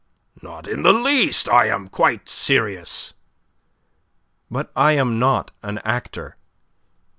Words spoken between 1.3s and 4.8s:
I am quite serious." "But